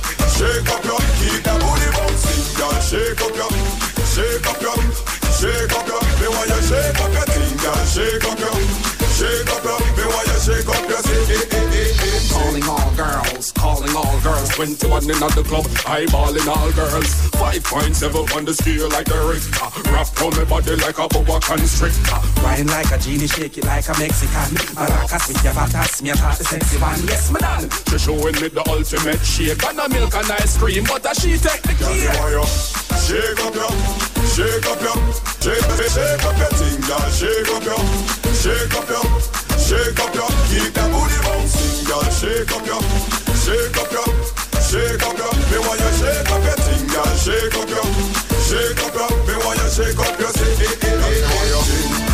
[2.91, 3.49] Shake up your,
[4.05, 4.75] shake up your,
[5.39, 6.03] shake up your.
[6.19, 7.85] Me want you shake up your thing, girl.
[7.87, 8.90] Shake up your,
[14.31, 14.51] girls.
[14.55, 17.11] 21 in at the club, eyeballing all girls.
[17.35, 19.69] 5.7 on the scale like the Richter.
[19.91, 22.21] Wrap on my body like a boa constrictor.
[22.43, 24.51] Wine like a genie, shake it like a Mexican.
[24.77, 27.01] Maracas with your batas, me a the sexy one.
[27.07, 27.71] Yes, madam.
[27.89, 31.37] She showing me the ultimate shake and a milk and ice cream, but a she
[31.37, 32.07] take the key.
[33.11, 33.73] Shake up your,
[34.31, 34.99] shake up your,
[35.43, 37.07] shake, shake up your thing, girl.
[37.11, 37.83] Shake up your,
[38.37, 39.07] shake up your,
[39.59, 40.31] shake up your.
[40.51, 42.05] Keep that booty bouncing, girl.
[42.11, 42.83] Shake up your,
[43.41, 44.09] shake up your,
[44.61, 45.33] shake up your.
[45.49, 47.09] Me want you shake up your thing, girl.
[47.17, 47.87] Shake up your,
[48.45, 49.11] shake up your.
[49.27, 50.57] Me want you shake up your thing.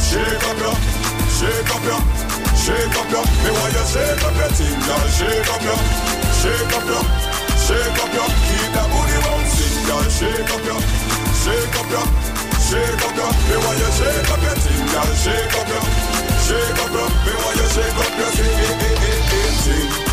[0.06, 0.76] Shake up your,
[1.36, 2.00] shake up your,
[2.54, 3.26] shake up your.
[3.42, 5.04] Me want you shake up your thing, girl.
[5.18, 5.80] Shake up your,
[6.40, 7.04] shake up your,
[7.58, 8.28] shake up your.
[8.46, 10.06] Keep that booty bouncing, girl.
[10.06, 10.80] Shake up your,
[11.42, 12.06] shake up your,
[12.62, 13.30] shake up your.
[13.50, 15.10] Me want you shake up your thing, girl.
[15.18, 15.84] Shake up your,
[16.46, 17.08] shake up your.
[17.26, 18.86] Me want you shake up your thing.
[19.66, 20.05] Oh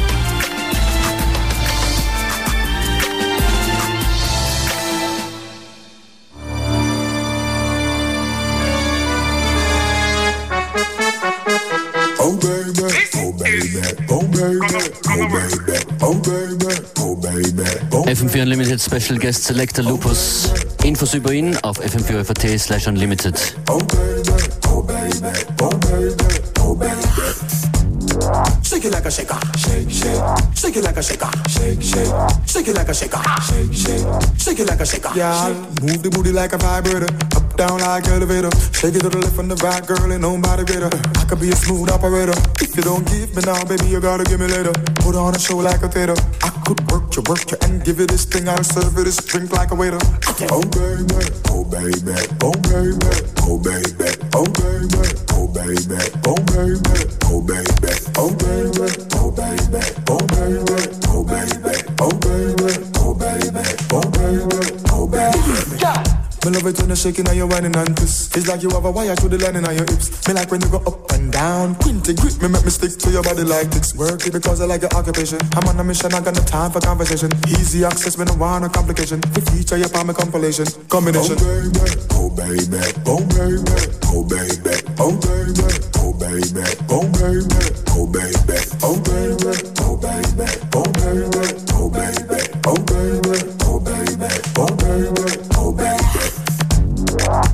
[18.08, 20.50] FM4 Unlimited Special Guest Selector Lupus.
[20.84, 23.38] Infos über ihn auf fm4 slash unlimited.
[23.68, 24.30] oh baby,
[24.70, 26.14] oh baby,
[26.60, 26.94] oh baby.
[28.64, 30.22] Shake it like a shaker, shake, shake.
[30.56, 32.08] Shake it like a shaker, shake, shake.
[32.48, 34.06] Shake it like a shaker, shake, shake.
[34.38, 35.12] Shake it like a shaker.
[35.16, 35.50] Yeah,
[35.82, 37.43] move the booty like a vibrator.
[37.56, 38.50] Down like elevator.
[38.74, 40.90] Shake it to the left and the right, girl, ain't nobody better.
[40.90, 42.34] I could be a smooth operator.
[42.60, 44.74] If you don't give me now, baby, you gotta give me later.
[45.06, 46.16] Put on a show like a theater.
[46.42, 48.50] I could work you, work you, and give you this thing.
[48.50, 50.02] I'll serve you this drink like a waiter.
[50.50, 51.22] Oh baby,
[51.54, 52.98] oh baby, oh baby,
[53.46, 54.98] oh baby, oh baby,
[55.38, 59.78] oh baby, oh baby, oh baby, oh baby, oh baby,
[60.10, 60.74] oh baby,
[61.06, 63.62] oh baby, oh baby, oh baby,
[63.94, 66.13] oh baby, oh baby.
[66.44, 68.36] Me love it when you're shaking and you're whining and twist.
[68.36, 70.28] It's like you have a wire through the lining on your hips.
[70.28, 71.76] Me like when you go up and down.
[71.76, 73.96] Quinty grip me, make me stick to your body like this.
[73.96, 75.40] Work it because I like your occupation.
[75.56, 77.32] I'm on a mission, I got no time for conversation.
[77.48, 79.22] Easy access, me no want a complication.
[79.22, 80.68] The feature you on me compilation.
[80.92, 81.38] Combination.
[81.40, 81.80] Oh baby,
[82.20, 85.64] oh baby, oh baby, oh baby, oh baby,
[85.96, 87.56] oh baby, oh baby,
[87.88, 94.28] oh baby, oh baby, oh baby, oh baby, oh baby, oh baby, oh baby,
[94.60, 95.33] oh baby.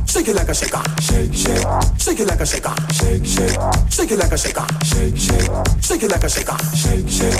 [0.07, 1.65] Shake it like a shaker, shake, shake.
[1.99, 3.57] Shake it like a shaker, shake, shake.
[3.89, 5.49] Shake it like a shaker, shake, shake.
[5.81, 7.39] Shake it like a shaker, shake, shake.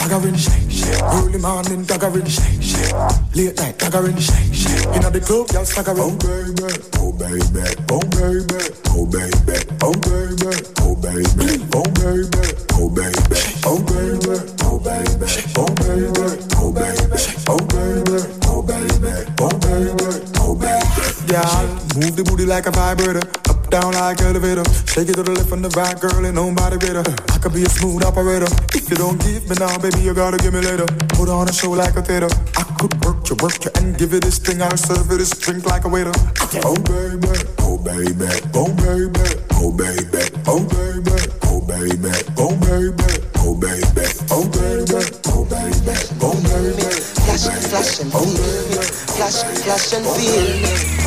[0.00, 1.02] Daggerin, shake, shake.
[1.02, 2.94] Early morning, daggerin, shake, shake.
[3.34, 4.86] Late night, daggerin, shake, shake.
[4.96, 6.00] Inna the club, y'all staggering.
[6.00, 12.40] Oh baby, oh baby, oh baby, oh baby, oh baby, oh baby, oh baby,
[12.72, 13.20] oh baby,
[13.64, 16.20] oh baby, oh baby, oh baby,
[16.56, 18.20] oh baby, oh baby,
[18.60, 21.32] oh baby, oh baby, oh baby.
[21.32, 21.48] Yeah,
[21.96, 23.24] move the booty like a vibrator.
[23.48, 24.64] Up, down like elevator.
[24.84, 27.04] Shake it to the left and the right, girl, and nobody better.
[27.32, 28.50] I could be a smooth operator.
[28.76, 30.86] If you don't give me now, baby, you gotta give me later.
[31.16, 32.28] Put on a show like a theater.
[32.58, 34.60] I could work you, work you, and give you this thing.
[34.60, 36.12] I'll serve you this drink like a waiter.
[36.66, 37.32] Oh baby,
[37.64, 41.14] oh baby, oh baby, oh baby, oh baby,
[41.48, 43.08] oh baby, oh baby, oh baby,
[43.40, 44.44] oh baby, oh
[45.24, 45.29] oh.
[47.40, 48.82] Flash, flash and feel.
[49.16, 50.44] Flash, flash and feel.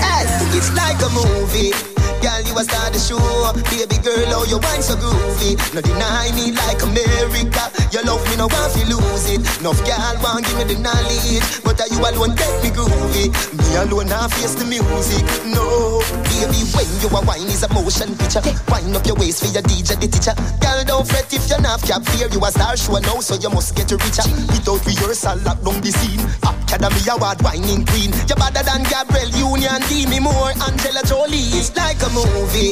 [0.01, 1.92] Hey, it's like a movie.
[2.23, 3.19] Girl, you a star the show.
[3.67, 5.59] Baby girl, oh, you wine so groovy.
[5.75, 7.67] No deny me like America.
[7.91, 9.43] You love me, no want to lose it.
[9.59, 11.43] Enough girl want give me the knowledge.
[11.67, 13.27] But are you alone get me groovy.
[13.59, 15.27] Me alone not face the music.
[15.51, 15.99] No,
[16.31, 18.39] baby, when you a wine is a motion picture.
[18.71, 20.31] Wind up your waist for your DJ, the teacher.
[20.63, 22.31] Girl, don't fret if you're not cap fear.
[22.31, 24.23] You a star show now, so you must get richer.
[24.47, 26.23] Without rehearsal, lock down the scene.
[26.47, 28.15] Academy Award whining queen.
[28.31, 31.51] You're better than Gabrielle Union, give me more Angela Jolie.
[31.59, 32.71] It's like a movie.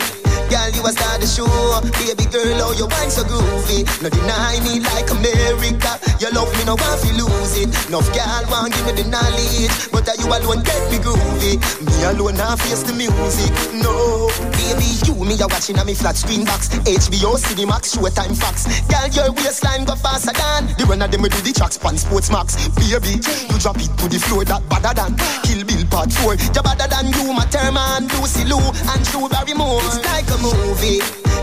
[0.52, 1.48] Girl, you a star the show.
[1.96, 3.88] Baby girl, oh, you wine so groovy.
[4.04, 5.96] No deny me like America.
[6.20, 7.72] You love me, no want to lose it.
[7.88, 9.72] Enough girl want give me the knowledge.
[9.96, 11.56] But are you alone get me groovy.
[11.88, 13.48] Me alone not face the music.
[13.80, 14.28] No,
[14.60, 16.68] baby, you me a watching on me flat screen box.
[16.84, 18.68] HBO Cinemax, Showtime Fox.
[18.92, 21.96] Girl, your waistline go faster than the one of them we do the tracks pan
[21.96, 22.60] Sports Max.
[22.76, 25.16] Baby, you drop it to the floor that better than
[25.48, 26.36] Kill Bill Part 4.
[26.36, 29.82] You better than Uma Thurman, Lucy Liu, and Drew Barrymore.
[29.88, 31.00] It's like a movie.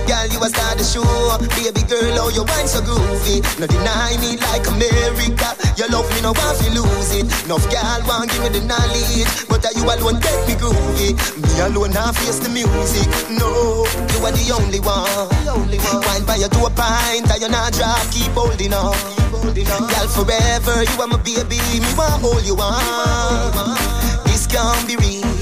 [0.08, 1.04] Girl, you a star the show.
[1.52, 3.44] Baby girl, oh, you wine so groovy.
[3.60, 5.52] No deny me like America.
[5.76, 7.28] You love me, no want to lose it.
[7.44, 9.28] Enough girl want give me the knowledge.
[9.52, 11.12] But are you alone get me groovy.
[11.36, 13.04] Me alone not face the music.
[13.28, 15.28] No, you are the only one.
[15.44, 16.00] The only one.
[16.08, 18.00] Wine by your a pint, and you not drop.
[18.08, 18.96] Keep holding on.
[19.12, 19.92] Keep holding on.
[19.92, 21.60] Girl, forever, you are my baby.
[21.84, 23.76] Me want hold you on.
[24.24, 25.37] This can't be real.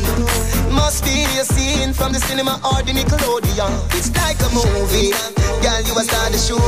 [0.77, 3.72] Must be a scene from the cinema or the Nickelodeon.
[3.97, 5.11] It's like a movie.
[5.64, 6.61] Girl, you a star the show.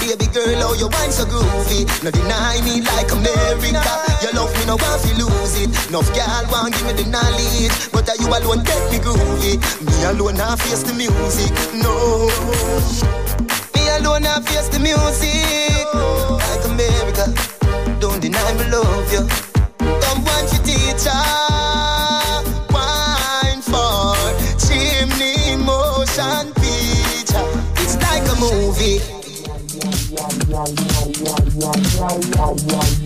[0.00, 1.82] Baby girl, oh, you wine so groovy.
[2.02, 3.82] No deny me like America.
[4.22, 5.68] You love me, no want to lose it.
[5.90, 7.74] Enough girl want give me the knowledge.
[7.90, 9.58] But are you alone get me groovy?
[9.82, 11.50] Me alone not face the music.
[11.74, 12.30] No.
[13.74, 15.84] Me alone not face the music.
[16.30, 17.34] Like America.
[18.00, 19.26] Don't deny me love you.
[20.00, 21.45] Come want your teacher.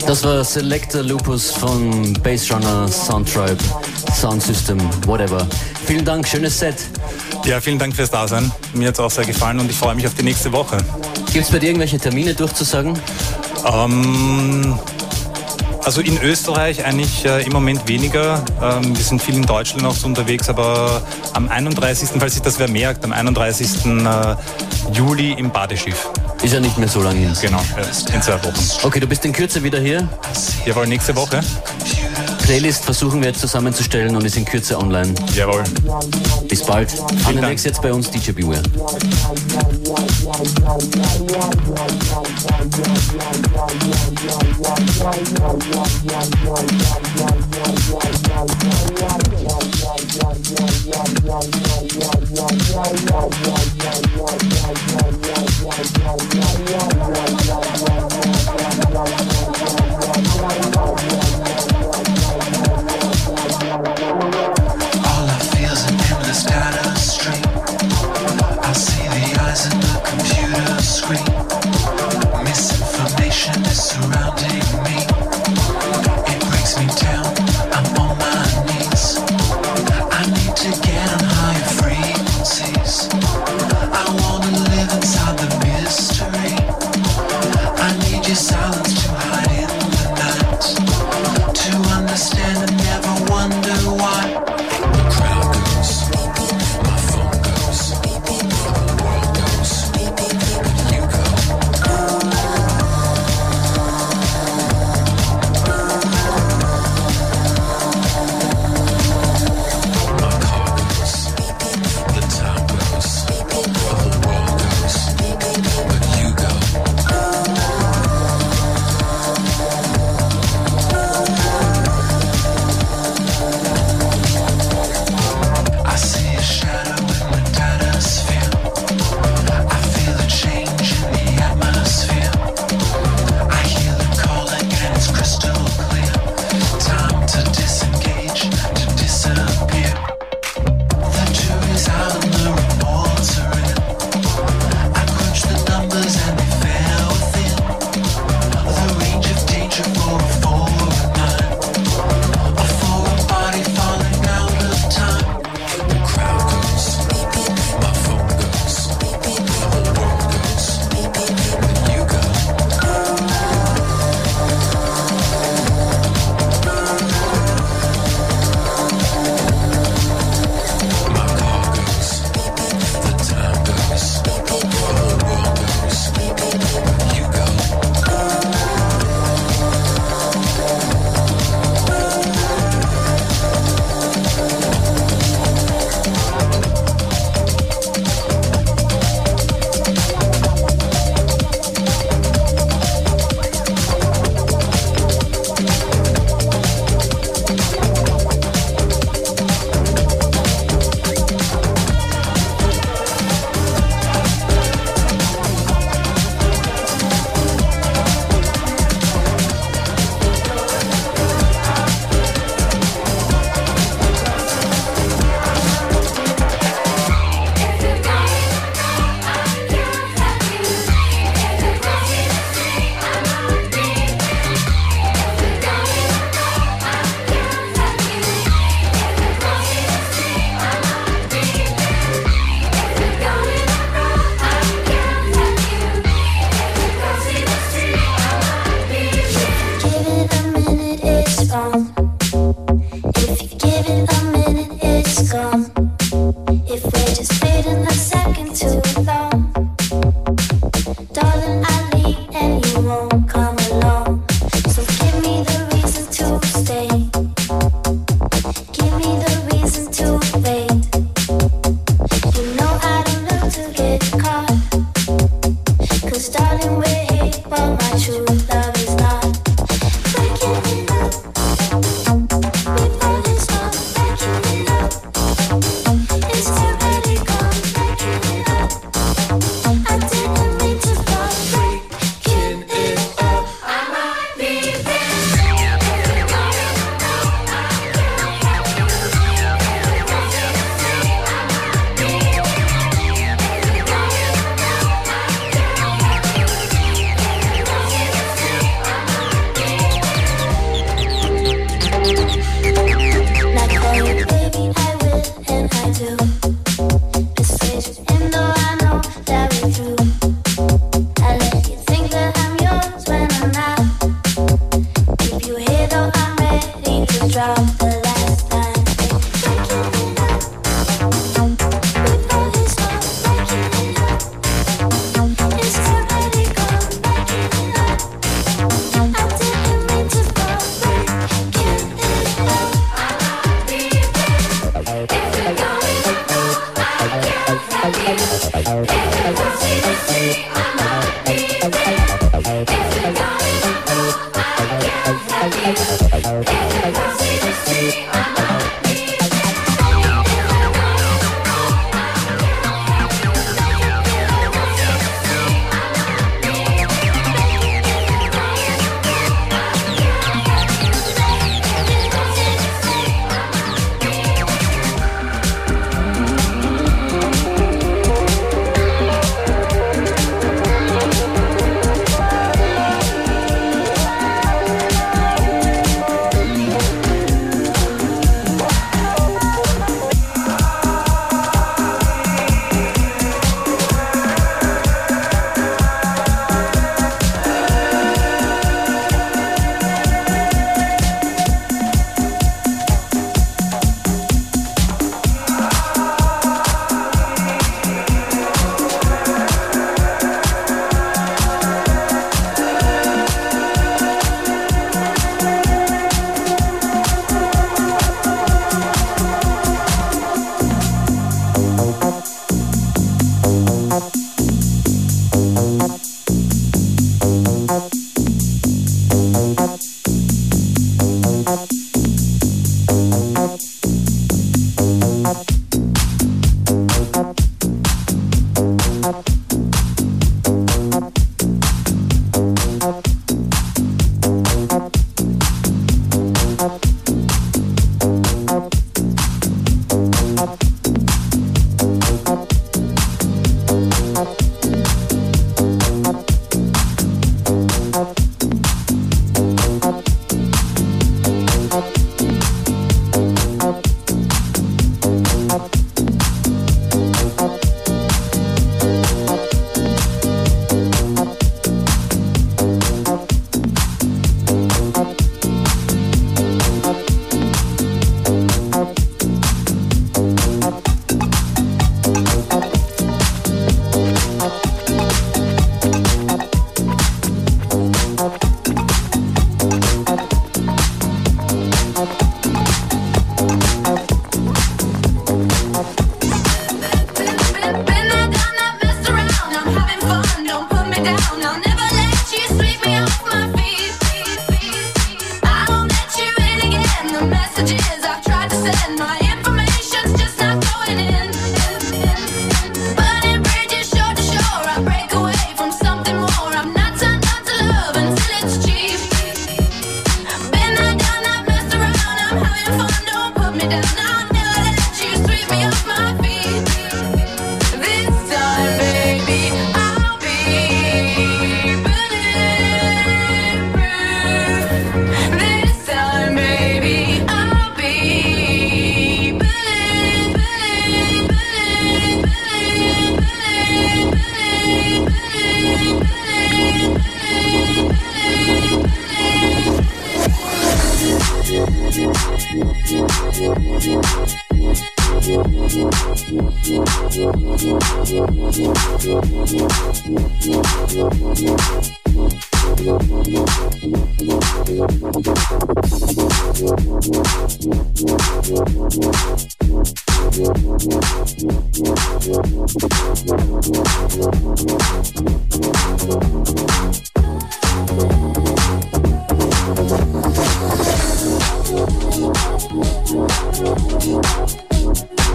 [0.06, 3.58] Das war Selector Lupus von Bass Runner, Soundtribe,
[4.14, 5.46] Sound System, whatever.
[5.86, 6.76] Vielen Dank, schönes Set.
[7.44, 8.50] Ja, vielen Dank fürs Dasein.
[8.74, 10.78] Mir hat es auch sehr gefallen und ich freue mich auf die nächste Woche.
[11.32, 12.98] Gibt es bei dir irgendwelche Termine durchzusagen?
[13.64, 14.78] Ähm,
[15.84, 18.44] also in Österreich eigentlich äh, im Moment weniger.
[18.62, 21.02] Ähm, wir sind viel in Deutschland auch so unterwegs, aber
[21.32, 23.86] am 31., falls sich das wer merkt, am 31.
[23.86, 24.36] Äh,
[24.92, 26.08] Juli im Badeschiff.
[26.42, 27.36] Ist ja nicht mehr so lange hin.
[27.40, 27.60] Genau,
[28.14, 28.54] in zwei Wochen.
[28.82, 30.08] Okay, du bist in Kürze wieder hier.
[30.64, 31.40] Jawohl, nächste Woche.
[32.42, 35.14] Playlist versuchen wir jetzt zusammenzustellen und ist in Kürze online.
[35.34, 35.64] Jawohl.
[36.48, 36.90] Bis bald.
[37.26, 37.62] Vielen Dank.
[37.62, 38.62] jetzt bei uns DJ Beware.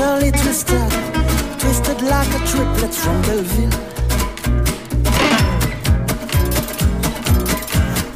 [0.00, 0.90] utterly twisted,
[1.58, 3.70] twisted like a triplet from Belleville.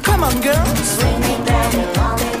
[0.03, 0.79] Come on, girls.
[0.95, 2.32] Swing me down the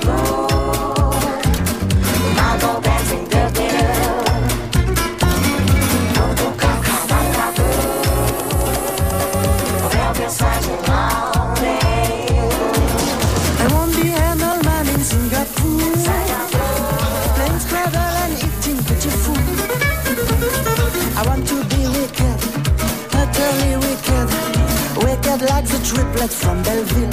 [25.93, 27.11] like the triplet from Belleville.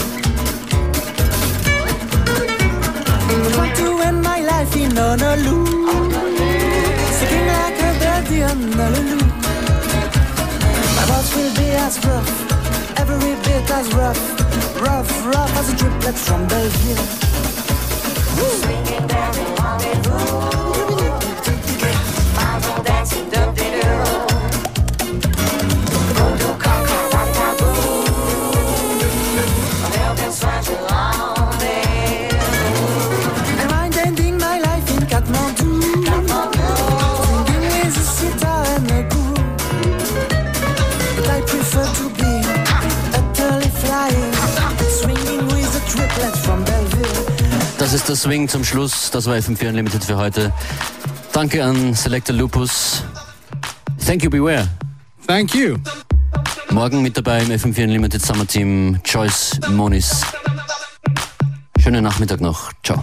[3.56, 5.66] Want to end my life in Honolulu,
[7.18, 9.18] singing like a birdie on Honolulu.
[10.96, 16.16] My boss will be as rough, every bit as rough, rough, rough as a triplet
[16.16, 17.06] from Belleville.
[18.60, 19.59] Swinging down
[48.10, 49.12] Der Swing zum Schluss.
[49.12, 50.52] Das war FM4 Unlimited für heute.
[51.32, 53.04] Danke an Selector Lupus.
[54.04, 54.66] Thank you, Beware.
[55.28, 55.76] Thank you.
[56.70, 60.22] Morgen mit dabei im FM4 Unlimited Summer Team Joyce Monis.
[61.78, 62.72] Schönen Nachmittag noch.
[62.82, 63.00] Ciao.